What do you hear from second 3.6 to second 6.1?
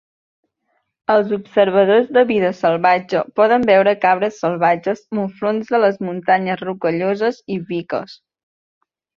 veure cabres salvatges, muflons de les